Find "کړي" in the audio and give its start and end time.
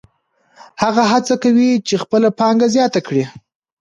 3.07-3.23